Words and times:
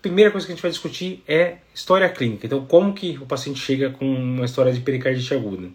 primeira 0.00 0.30
coisa 0.30 0.46
que 0.46 0.52
a 0.52 0.54
gente 0.54 0.62
vai 0.62 0.70
discutir 0.70 1.22
é 1.26 1.56
história 1.74 2.08
clínica. 2.08 2.46
Então, 2.46 2.64
como 2.64 2.92
que 2.92 3.18
o 3.20 3.26
paciente 3.26 3.58
chega 3.60 3.90
com 3.90 4.04
uma 4.04 4.44
história 4.44 4.72
de 4.72 4.80
pericardite 4.80 5.32
aguda? 5.34 5.68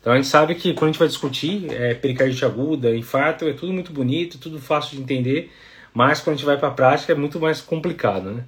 Então, 0.00 0.12
a 0.12 0.16
gente 0.16 0.28
sabe 0.28 0.54
que 0.54 0.72
quando 0.72 0.84
a 0.84 0.92
gente 0.92 0.98
vai 0.98 1.08
discutir 1.08 1.66
é, 1.70 1.94
pericardite 1.94 2.44
aguda, 2.44 2.94
infarto, 2.96 3.46
é 3.46 3.52
tudo 3.52 3.72
muito 3.72 3.92
bonito, 3.92 4.38
tudo 4.38 4.58
fácil 4.58 4.96
de 4.96 5.02
entender, 5.02 5.52
mas 5.92 6.20
quando 6.20 6.34
a 6.34 6.36
gente 6.36 6.46
vai 6.46 6.56
para 6.56 6.68
a 6.68 6.72
prática 6.72 7.12
é 7.12 7.14
muito 7.14 7.38
mais 7.38 7.60
complicado, 7.60 8.30
né? 8.30 8.44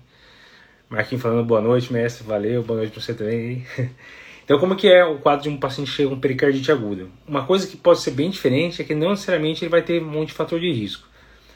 Marquinhos 0.88 1.22
falando 1.22 1.44
boa 1.44 1.60
noite, 1.60 1.92
mestre, 1.92 2.24
valeu, 2.26 2.62
boa 2.62 2.78
noite 2.78 2.92
para 2.92 3.00
você 3.00 3.14
também. 3.14 3.66
Então, 4.44 4.58
como 4.58 4.74
que 4.74 4.88
é 4.88 5.04
o 5.04 5.18
quadro 5.18 5.44
de 5.44 5.48
um 5.48 5.56
paciente 5.56 5.88
que 5.88 5.96
chega 5.96 6.10
com 6.10 6.18
pericardite 6.18 6.72
aguda? 6.72 7.06
Uma 7.26 7.46
coisa 7.46 7.66
que 7.66 7.76
pode 7.76 8.00
ser 8.00 8.10
bem 8.10 8.28
diferente 8.28 8.82
é 8.82 8.84
que 8.84 8.92
não 8.92 9.10
necessariamente 9.10 9.64
ele 9.64 9.70
vai 9.70 9.82
ter 9.82 10.02
um 10.02 10.10
monte 10.10 10.28
de 10.28 10.34
fator 10.34 10.58
de 10.58 10.70
risco. 10.70 11.06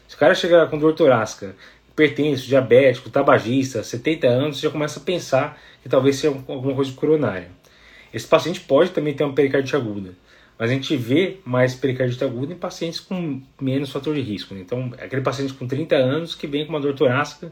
Se 0.07 0.14
o 0.14 0.19
cara 0.19 0.35
chegar 0.35 0.71
com 0.71 0.79
dor 0.79 0.95
torácica, 0.95 1.57
hipertenso, 1.96 2.46
diabético, 2.46 3.08
tabagista, 3.08 3.82
70 3.82 4.26
anos, 4.28 4.60
já 4.60 4.70
começa 4.70 5.00
a 5.00 5.02
pensar 5.02 5.59
que 5.82 5.88
talvez 5.88 6.16
seja 6.16 6.37
alguma 6.46 6.74
coisa 6.74 6.92
coronária. 6.92 7.48
Esse 8.12 8.27
paciente 8.27 8.60
pode 8.60 8.91
também 8.91 9.14
ter 9.14 9.24
uma 9.24 9.32
pericardite 9.32 9.74
aguda, 9.74 10.14
mas 10.59 10.70
a 10.70 10.74
gente 10.74 10.95
vê 10.95 11.38
mais 11.45 11.74
pericardite 11.74 12.23
aguda 12.23 12.52
em 12.52 12.56
pacientes 12.56 13.01
com 13.01 13.40
menos 13.59 13.90
fator 13.90 14.14
de 14.14 14.20
risco. 14.20 14.54
Né? 14.54 14.60
Então, 14.60 14.92
aquele 14.98 15.23
paciente 15.23 15.54
com 15.54 15.66
30 15.66 15.96
anos 15.96 16.34
que 16.34 16.46
vem 16.46 16.66
com 16.66 16.70
uma 16.70 16.80
dor 16.80 16.95
torácica, 16.95 17.51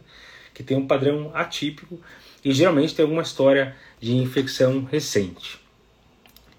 que 0.53 0.63
tem 0.63 0.77
um 0.77 0.87
padrão 0.87 1.31
atípico 1.35 1.99
e 2.45 2.53
geralmente 2.53 2.95
tem 2.95 3.03
alguma 3.03 3.23
história 3.23 3.75
de 3.99 4.15
infecção 4.15 4.85
recente. 4.85 5.59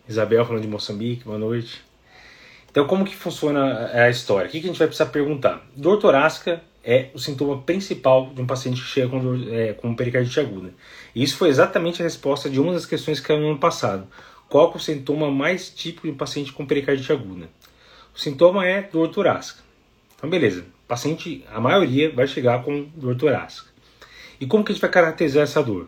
Isabel 0.09 0.43
falando 0.43 0.63
de 0.63 0.67
Moçambique, 0.67 1.23
boa 1.23 1.37
noite. 1.37 1.83
Então, 2.69 2.85
como 2.87 3.05
que 3.05 3.15
funciona 3.15 3.91
a 3.93 4.09
história? 4.09 4.47
O 4.47 4.51
que 4.51 4.57
a 4.57 4.61
gente 4.61 4.77
vai 4.77 4.87
precisar 4.87 5.09
perguntar? 5.09 5.65
Dor 5.75 5.97
torácica 5.97 6.61
é 6.85 7.09
o 7.13 7.19
sintoma 7.19 7.61
principal 7.63 8.29
de 8.33 8.41
um 8.41 8.45
paciente 8.45 8.81
que 8.81 8.87
chega 8.87 9.09
com, 9.09 9.19
é, 9.49 9.73
com 9.73 9.95
pericardite 9.95 10.39
aguda. 10.39 10.71
E 11.15 11.23
isso 11.23 11.35
foi 11.35 11.49
exatamente 11.49 12.01
a 12.01 12.05
resposta 12.05 12.49
de 12.49 12.59
uma 12.59 12.73
das 12.73 12.85
questões 12.85 13.19
que 13.19 13.27
caiu 13.27 13.41
no 13.41 13.49
ano 13.49 13.57
passado. 13.57 14.07
Qual 14.47 14.71
é 14.71 14.75
o 14.75 14.79
sintoma 14.79 15.31
mais 15.31 15.69
típico 15.69 16.05
de 16.07 16.13
um 16.13 16.17
paciente 16.17 16.53
com 16.53 16.65
pericardite 16.65 17.11
aguda? 17.11 17.49
O 18.15 18.19
sintoma 18.19 18.65
é 18.65 18.83
dor 18.83 19.09
torácica. 19.09 19.63
Então, 20.15 20.29
beleza. 20.29 20.63
Paciente, 20.87 21.43
a 21.51 21.59
maioria, 21.59 22.11
vai 22.13 22.27
chegar 22.27 22.63
com 22.63 22.87
dor 22.95 23.15
torácica. 23.15 23.69
E 24.39 24.45
como 24.45 24.63
que 24.63 24.71
a 24.71 24.75
gente 24.75 24.81
vai 24.81 24.91
caracterizar 24.91 25.43
essa 25.43 25.63
dor? 25.63 25.87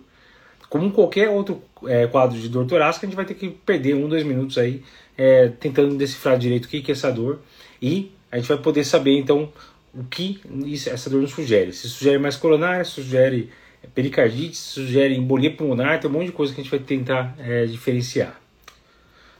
Como 0.69 0.91
qualquer 0.91 1.29
outro 1.29 1.61
é, 1.85 2.07
quadro 2.07 2.37
de 2.37 2.49
dor 2.49 2.65
torácica, 2.65 3.05
a 3.05 3.09
gente 3.09 3.15
vai 3.15 3.25
ter 3.25 3.35
que 3.35 3.49
perder 3.49 3.93
um, 3.93 4.09
dois 4.09 4.23
minutos 4.23 4.57
aí 4.57 4.83
é, 5.17 5.49
tentando 5.49 5.95
decifrar 5.95 6.37
direito 6.37 6.65
o 6.65 6.67
que, 6.67 6.81
que 6.81 6.91
é 6.91 6.93
essa 6.93 7.11
dor 7.11 7.39
e 7.81 8.11
a 8.31 8.37
gente 8.37 8.47
vai 8.47 8.57
poder 8.57 8.83
saber 8.83 9.17
então 9.17 9.51
o 9.97 10.03
que 10.03 10.39
isso, 10.65 10.89
essa 10.89 11.09
dor 11.09 11.21
nos 11.21 11.31
sugere. 11.31 11.73
Se 11.73 11.89
sugere 11.89 12.19
mais 12.19 12.35
coronária, 12.35 12.85
sugere 12.85 13.49
pericardite, 13.95 14.55
sugere 14.55 15.15
embolia 15.15 15.51
pulmonar, 15.51 15.99
tem 15.99 16.09
um 16.09 16.13
monte 16.13 16.27
de 16.27 16.31
coisa 16.31 16.53
que 16.53 16.61
a 16.61 16.63
gente 16.63 16.71
vai 16.71 16.79
tentar 16.79 17.35
é, 17.39 17.65
diferenciar. 17.65 18.39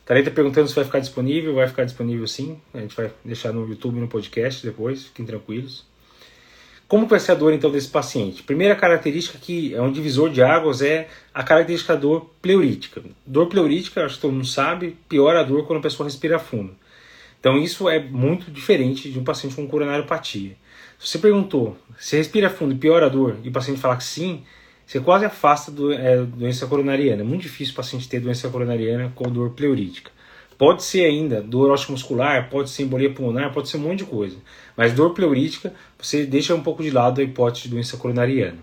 Tareta 0.06 0.32
perguntando 0.32 0.68
se 0.68 0.74
vai 0.74 0.86
ficar 0.86 1.00
disponível, 1.00 1.54
vai 1.54 1.68
ficar 1.68 1.84
disponível 1.84 2.26
sim. 2.26 2.58
A 2.74 2.80
gente 2.80 2.96
vai 2.96 3.12
deixar 3.24 3.52
no 3.52 3.68
YouTube 3.68 4.00
no 4.00 4.08
podcast 4.08 4.66
depois, 4.66 5.06
fiquem 5.06 5.26
tranquilos. 5.26 5.86
Como 6.88 7.06
vai 7.06 7.20
ser 7.20 7.34
a 7.34 7.36
dor 7.36 7.52
então 7.54 7.70
desse 7.70 7.90
paciente? 7.90 8.42
Primeira 8.42 8.74
característica 8.74 9.38
que 9.38 9.76
é 9.76 9.82
um 9.82 9.92
divisor 9.92 10.30
de 10.30 10.42
águas 10.42 10.82
é 10.82 11.10
a 11.34 11.44
característica 11.44 11.94
da 11.94 12.00
dor 12.00 12.30
pleurítica. 12.42 13.04
Dor 13.26 13.48
pleurítica, 13.48 14.06
acho 14.06 14.16
que 14.16 14.22
todo 14.22 14.32
mundo 14.32 14.48
sabe, 14.48 14.98
piora 15.10 15.42
a 15.42 15.44
dor 15.44 15.68
quando 15.68 15.80
a 15.80 15.82
pessoa 15.82 16.08
respira 16.08 16.40
fundo. 16.40 16.74
Então 17.40 17.58
isso 17.58 17.88
é 17.88 18.00
muito 18.00 18.52
diferente 18.52 19.12
de 19.12 19.20
um 19.20 19.24
paciente 19.24 19.56
com 19.56 19.68
coronariopatia. 19.68 20.56
Se 21.00 21.08
você 21.08 21.20
perguntou 21.20 21.78
se 22.00 22.18
respira 22.18 22.50
fundo 22.50 22.74
e 22.74 22.78
piora 22.78 23.06
a 23.06 23.10
dor 23.10 23.38
e 23.44 23.50
o 23.50 23.52
paciente 23.52 23.80
falar 23.80 23.98
que 23.98 24.04
sim, 24.04 24.44
você 24.86 25.00
quase 25.00 25.26
afasta 25.26 25.72
do, 25.72 25.92
é, 25.92 26.24
doença 26.24 26.66
coronariana. 26.66 27.22
É 27.22 27.26
muito 27.26 27.42
difícil 27.42 27.74
o 27.74 27.78
paciente 27.78 28.08
ter 28.08 28.20
doença 28.20 28.50
coronariana 28.50 29.12
com 29.14 29.30
dor 29.30 29.52
pleurítica. 29.52 30.12
Pode 30.58 30.84
ser 30.84 31.06
ainda 31.06 31.42
dor 31.42 31.70
muscular, 31.90 32.50
pode 32.50 32.70
ser 32.70 32.84
embolia 32.84 33.14
pulmonar, 33.14 33.54
pode 33.54 33.70
ser 33.70 33.78
um 33.78 33.82
monte 33.82 34.00
de 34.00 34.06
coisa. 34.06 34.38
Mas 34.76 34.94
dor 34.94 35.14
pleurítica, 35.14 35.74
você 36.00 36.26
deixa 36.26 36.56
um 36.56 36.64
pouco 36.64 36.82
de 36.82 36.90
lado 36.90 37.22
a 37.22 37.24
hipótese 37.24 37.64
de 37.64 37.70
doença 37.70 37.98
coronariana. 37.98 38.58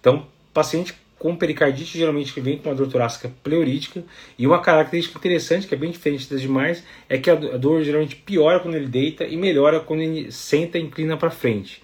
Então, 0.00 0.26
paciente 0.52 0.94
com 1.24 1.34
pericardite 1.34 1.96
geralmente 1.96 2.34
que 2.34 2.40
vem 2.42 2.58
com 2.58 2.68
uma 2.68 2.74
dor 2.74 2.86
torácica 2.86 3.32
pleurítica 3.42 4.04
e 4.38 4.46
uma 4.46 4.60
característica 4.60 5.18
interessante 5.18 5.66
que 5.66 5.74
é 5.74 5.78
bem 5.78 5.90
diferente 5.90 6.28
das 6.28 6.38
demais 6.38 6.84
é 7.08 7.16
que 7.16 7.30
a 7.30 7.34
dor 7.34 7.82
geralmente 7.82 8.14
piora 8.14 8.60
quando 8.60 8.74
ele 8.74 8.88
deita 8.88 9.24
e 9.24 9.34
melhora 9.34 9.80
quando 9.80 10.02
ele 10.02 10.30
senta 10.30 10.78
e 10.78 10.82
inclina 10.82 11.16
para 11.16 11.30
frente, 11.30 11.82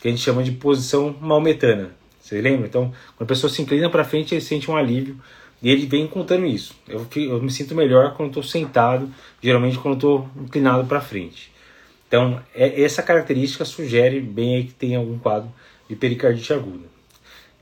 que 0.00 0.08
a 0.08 0.10
gente 0.10 0.20
chama 0.20 0.42
de 0.42 0.50
posição 0.50 1.16
maometana. 1.20 1.92
Você 2.20 2.40
lembra? 2.40 2.66
Então, 2.66 2.92
quando 3.16 3.22
a 3.22 3.26
pessoa 3.26 3.48
se 3.48 3.62
inclina 3.62 3.88
para 3.88 4.02
frente, 4.02 4.34
ele 4.34 4.40
sente 4.40 4.68
um 4.68 4.76
alívio 4.76 5.16
e 5.62 5.70
ele 5.70 5.86
vem 5.86 6.08
contando 6.08 6.44
isso. 6.44 6.74
Eu, 6.88 7.06
eu 7.14 7.40
me 7.40 7.52
sinto 7.52 7.76
melhor 7.76 8.16
quando 8.16 8.30
estou 8.30 8.42
sentado, 8.42 9.08
geralmente 9.40 9.78
quando 9.78 9.94
estou 9.94 10.28
inclinado 10.36 10.84
para 10.88 11.00
frente. 11.00 11.52
Então, 12.08 12.42
é, 12.52 12.82
essa 12.82 13.04
característica 13.04 13.64
sugere 13.64 14.20
bem 14.20 14.66
que 14.66 14.72
tem 14.72 14.96
algum 14.96 15.16
quadro 15.16 15.48
de 15.88 15.94
pericardite 15.94 16.52
aguda. 16.52 16.99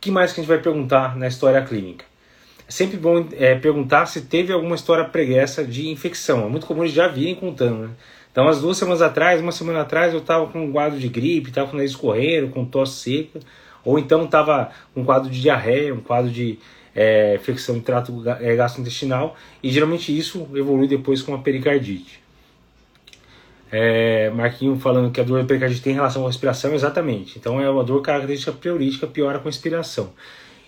Que 0.01 0.11
mais 0.11 0.33
que 0.33 0.41
a 0.41 0.43
gente 0.43 0.49
vai 0.49 0.59
perguntar 0.59 1.17
na 1.17 1.27
história 1.27 1.61
clínica? 1.63 2.05
É 2.69 2.71
sempre 2.71 2.97
bom 2.97 3.27
é, 3.33 3.57
perguntar 3.57 4.07
se 4.07 4.23
teve 4.23 4.53
alguma 4.53 4.77
história 4.77 5.05
pregressa 5.05 5.65
de 5.65 5.89
infecção. 5.89 6.47
É 6.47 6.49
muito 6.49 6.67
comum 6.67 6.85
eles 6.85 6.95
já 6.95 7.09
virem 7.09 7.35
contando, 7.35 7.89
né? 7.89 7.91
Então, 8.31 8.47
as 8.47 8.61
duas 8.61 8.77
semanas 8.77 9.03
atrás, 9.03 9.41
uma 9.41 9.51
semana 9.51 9.81
atrás, 9.81 10.13
eu 10.13 10.21
estava 10.21 10.47
com 10.47 10.67
um 10.67 10.71
quadro 10.71 10.97
de 10.99 11.09
gripe, 11.09 11.49
estava 11.49 11.67
com 11.67 11.73
o 11.75 11.77
nariz 11.77 11.97
correndo, 11.97 12.51
com 12.51 12.65
tosse 12.65 13.01
seca, 13.01 13.41
ou 13.85 13.99
então 13.99 14.25
estava 14.25 14.71
com 14.95 15.01
um 15.01 15.05
quadro 15.05 15.29
de 15.29 15.41
diarreia, 15.41 15.93
um 15.93 16.01
quadro 16.01 16.31
de 16.31 16.59
é, 16.95 17.35
infecção 17.35 17.77
de 17.77 17.81
trato 17.81 18.23
é, 18.41 18.55
gastrointestinal, 18.55 19.35
e 19.61 19.71
geralmente 19.71 20.17
isso 20.17 20.47
evolui 20.55 20.87
depois 20.87 21.21
com 21.21 21.35
a 21.35 21.39
pericardite. 21.39 22.21
É, 23.71 24.31
Marquinho 24.31 24.79
falando 24.79 25.11
que 25.11 25.21
a 25.21 25.25
dor 25.25 25.45
pericardite 25.45 25.83
tem 25.83 25.93
relação 25.93 26.23
com 26.23 26.29
a 26.29 26.31
respiração, 26.31 26.75
exatamente. 26.75 27.39
Então 27.39 27.61
é 27.61 27.69
uma 27.69 27.85
dor 27.85 28.01
característica 28.01 28.53
pleurítica, 28.53 29.07
piora 29.07 29.39
com 29.39 29.49
a 29.49 29.51
respiração. 29.51 30.13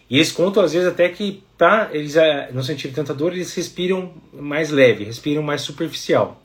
E 0.09 0.17
eles 0.17 0.33
contam 0.33 0.63
às 0.63 0.73
vezes 0.73 0.89
até 0.89 1.09
que 1.09 1.43
para 1.57 1.89
eles 1.93 2.17
é, 2.17 2.51
não 2.53 2.63
sentirem 2.63 2.95
tanta 2.95 3.15
dor, 3.15 3.33
eles 3.33 3.55
respiram 3.55 4.13
mais 4.33 4.71
leve, 4.71 5.05
respiram 5.05 5.43
mais 5.43 5.63
superficial. 5.63 6.43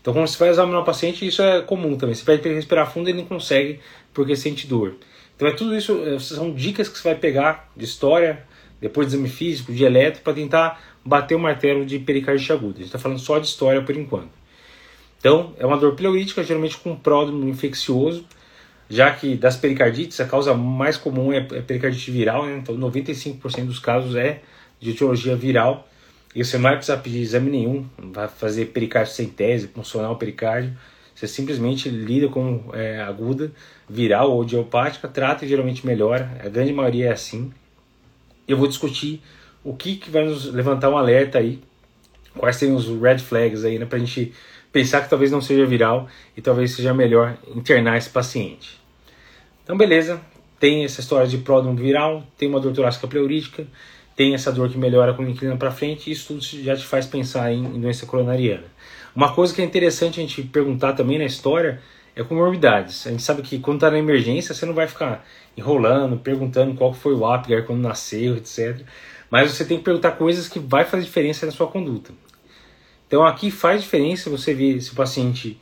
Então 0.00 0.14
quando 0.14 0.28
você 0.28 0.38
vai 0.38 0.48
examinar 0.48 0.80
o 0.80 0.84
paciente, 0.84 1.26
isso 1.26 1.42
é 1.42 1.60
comum 1.60 1.96
também. 1.96 2.14
Você 2.14 2.24
pede 2.24 2.40
para 2.40 2.50
ele 2.50 2.58
respirar 2.58 2.90
fundo, 2.90 3.08
ele 3.08 3.18
não 3.18 3.26
consegue 3.26 3.80
porque 4.14 4.34
sente 4.36 4.66
dor. 4.66 4.96
Então 5.36 5.46
é 5.46 5.52
tudo 5.52 5.76
isso, 5.76 6.02
é, 6.04 6.18
são 6.18 6.52
dicas 6.54 6.88
que 6.88 6.96
você 6.96 7.08
vai 7.08 7.14
pegar 7.16 7.70
de 7.76 7.84
história, 7.84 8.44
depois 8.80 9.08
de 9.08 9.14
exame 9.14 9.28
físico, 9.28 9.72
de 9.72 9.84
eletro, 9.84 10.22
para 10.22 10.32
tentar 10.32 10.80
bater 11.04 11.34
o 11.34 11.38
martelo 11.38 11.84
de 11.84 11.98
pericardite 11.98 12.52
aguda. 12.52 12.74
A 12.74 12.76
gente 12.78 12.86
está 12.86 12.98
falando 12.98 13.18
só 13.18 13.38
de 13.38 13.46
história 13.46 13.82
por 13.82 13.96
enquanto. 13.96 14.37
Então, 15.18 15.52
é 15.58 15.66
uma 15.66 15.76
dor 15.76 15.94
pleurítica, 15.94 16.44
geralmente 16.44 16.76
com 16.76 16.94
pródromo 16.94 17.48
infeccioso, 17.48 18.24
já 18.88 19.10
que 19.10 19.36
das 19.36 19.56
pericardites 19.56 20.20
a 20.20 20.24
causa 20.24 20.54
mais 20.54 20.96
comum 20.96 21.32
é, 21.32 21.38
é 21.38 21.60
pericardite 21.60 22.10
viral, 22.10 22.46
né? 22.46 22.56
então 22.56 22.76
95% 22.76 23.66
dos 23.66 23.78
casos 23.78 24.14
é 24.14 24.40
de 24.80 24.90
etiologia 24.90 25.36
viral. 25.36 25.86
E 26.34 26.44
você 26.44 26.56
não 26.56 26.64
vai 26.64 26.76
precisar 26.76 26.98
pedir 26.98 27.20
exame 27.20 27.50
nenhum, 27.50 27.86
vai 27.98 28.28
fazer 28.28 28.66
pericárdio 28.66 29.12
sem 29.12 29.28
tese, 29.28 29.68
funcionar 29.68 30.10
o 30.10 30.16
pericárdio. 30.16 30.72
Você 31.14 31.26
simplesmente 31.26 31.88
lida 31.88 32.28
com 32.28 32.70
é, 32.72 33.00
aguda, 33.00 33.50
viral 33.88 34.30
ou 34.30 34.44
idiopática, 34.44 35.08
trata 35.08 35.44
e 35.44 35.48
geralmente 35.48 35.84
melhora. 35.84 36.30
A 36.44 36.48
grande 36.48 36.72
maioria 36.72 37.06
é 37.06 37.12
assim 37.12 37.50
eu 38.48 38.56
vou 38.56 38.66
discutir 38.66 39.20
o 39.62 39.74
que, 39.74 39.96
que 39.96 40.10
vai 40.10 40.24
nos 40.24 40.46
levantar 40.46 40.88
um 40.88 40.96
alerta 40.96 41.38
aí, 41.38 41.60
quais 42.38 42.56
seriam 42.56 42.76
os 42.76 42.86
red 42.88 43.18
flags 43.18 43.64
aí, 43.64 43.78
né, 43.78 43.84
pra 43.84 43.98
gente 43.98 44.32
pensar 44.72 45.02
que 45.02 45.10
talvez 45.10 45.30
não 45.30 45.40
seja 45.40 45.66
viral 45.66 46.08
e 46.36 46.40
talvez 46.40 46.72
seja 46.72 46.94
melhor 46.94 47.36
internar 47.54 47.98
esse 47.98 48.08
paciente. 48.08 48.80
Então, 49.64 49.76
beleza, 49.76 50.20
tem 50.58 50.84
essa 50.84 51.00
história 51.00 51.26
de 51.26 51.38
pródromo 51.38 51.76
viral, 51.76 52.24
tem 52.36 52.48
uma 52.48 52.60
dor 52.60 52.72
torácica 52.72 53.06
pleurítica, 53.06 53.66
tem 54.16 54.34
essa 54.34 54.50
dor 54.50 54.68
que 54.68 54.76
melhora 54.76 55.14
quando 55.14 55.30
inclina 55.30 55.56
para 55.56 55.70
frente, 55.70 56.08
e 56.08 56.12
isso 56.12 56.28
tudo 56.28 56.40
já 56.64 56.76
te 56.76 56.84
faz 56.84 57.06
pensar 57.06 57.52
em, 57.52 57.80
doença 57.80 58.04
coronariana. 58.06 58.64
Uma 59.14 59.32
coisa 59.32 59.54
que 59.54 59.62
é 59.62 59.64
interessante 59.64 60.18
a 60.18 60.22
gente 60.22 60.42
perguntar 60.42 60.94
também 60.94 61.18
na 61.18 61.24
história 61.24 61.80
é 62.16 62.24
comorbidades. 62.24 63.06
A 63.06 63.10
gente 63.10 63.22
sabe 63.22 63.42
que 63.42 63.60
quando 63.60 63.76
está 63.76 63.90
na 63.90 63.98
emergência, 63.98 64.54
você 64.54 64.66
não 64.66 64.74
vai 64.74 64.88
ficar 64.88 65.24
enrolando, 65.56 66.16
perguntando 66.16 66.74
qual 66.74 66.92
foi 66.92 67.14
o 67.14 67.24
Apgar 67.24 67.64
quando 67.64 67.80
nasceu, 67.80 68.36
etc. 68.36 68.80
Mas 69.30 69.52
você 69.52 69.64
tem 69.64 69.78
que 69.78 69.84
perguntar 69.84 70.12
coisas 70.12 70.48
que 70.48 70.58
vai 70.58 70.84
fazer 70.84 71.04
diferença 71.04 71.46
na 71.46 71.52
sua 71.52 71.68
conduta. 71.68 72.12
Então 73.08 73.26
aqui 73.26 73.50
faz 73.50 73.82
diferença 73.82 74.28
você 74.28 74.54
ver 74.54 74.80
se 74.82 74.92
o 74.92 74.94
paciente 74.94 75.58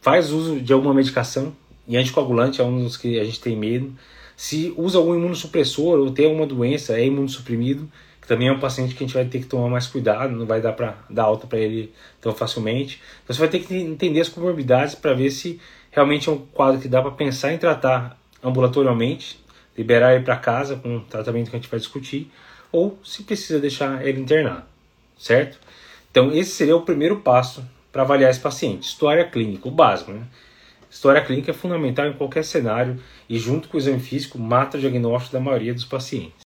faz 0.00 0.30
uso 0.30 0.60
de 0.60 0.72
alguma 0.72 0.92
medicação, 0.92 1.56
e 1.86 1.96
anticoagulante 1.96 2.60
é 2.60 2.64
um 2.64 2.82
dos 2.82 2.96
que 2.96 3.18
a 3.18 3.24
gente 3.24 3.40
tem 3.40 3.56
medo, 3.56 3.96
se 4.36 4.74
usa 4.76 4.98
algum 4.98 5.14
imunossupressor 5.14 5.98
ou 5.98 6.10
tem 6.10 6.26
alguma 6.26 6.46
doença, 6.46 6.98
é 6.98 7.06
imunossuprimido, 7.06 7.90
que 8.20 8.28
também 8.28 8.48
é 8.48 8.52
um 8.52 8.58
paciente 8.58 8.94
que 8.94 9.02
a 9.02 9.06
gente 9.06 9.14
vai 9.14 9.24
ter 9.24 9.38
que 9.38 9.46
tomar 9.46 9.68
mais 9.68 9.86
cuidado, 9.86 10.34
não 10.34 10.44
vai 10.44 10.60
dar 10.60 10.72
para 10.72 10.98
dar 11.08 11.22
alta 11.24 11.46
para 11.46 11.58
ele 11.58 11.92
tão 12.20 12.34
facilmente. 12.34 13.00
Então 13.24 13.34
você 13.34 13.40
vai 13.40 13.48
ter 13.48 13.60
que 13.60 13.74
entender 13.74 14.20
as 14.20 14.28
comorbidades 14.28 14.94
para 14.94 15.14
ver 15.14 15.30
se 15.30 15.60
realmente 15.90 16.28
é 16.28 16.32
um 16.32 16.38
quadro 16.38 16.80
que 16.80 16.88
dá 16.88 17.00
para 17.00 17.12
pensar 17.12 17.52
em 17.52 17.58
tratar 17.58 18.18
ambulatorialmente, 18.42 19.40
liberar 19.76 20.14
ele 20.14 20.24
para 20.24 20.36
casa 20.36 20.76
com 20.76 20.98
o 20.98 21.00
tratamento 21.00 21.50
que 21.50 21.56
a 21.56 21.58
gente 21.58 21.70
vai 21.70 21.78
discutir, 21.78 22.30
ou 22.70 22.98
se 23.04 23.22
precisa 23.22 23.58
deixar 23.58 24.06
ele 24.06 24.20
internado, 24.20 24.64
certo? 25.16 25.58
Então, 26.18 26.32
esse 26.32 26.50
seria 26.50 26.74
o 26.74 26.82
primeiro 26.82 27.20
passo 27.20 27.64
para 27.92 28.02
avaliar 28.02 28.28
esse 28.28 28.40
paciente. 28.40 28.88
História 28.88 29.24
clínica, 29.24 29.68
o 29.68 29.70
básico, 29.70 30.10
né? 30.10 30.22
História 30.90 31.24
clínica 31.24 31.52
é 31.52 31.54
fundamental 31.54 32.08
em 32.08 32.12
qualquer 32.12 32.44
cenário 32.44 33.00
e, 33.28 33.38
junto 33.38 33.68
com 33.68 33.76
o 33.76 33.80
exame 33.80 34.00
físico, 34.00 34.36
mata 34.36 34.76
o 34.76 34.80
diagnóstico 34.80 35.34
da 35.34 35.38
maioria 35.38 35.72
dos 35.72 35.84
pacientes. 35.84 36.32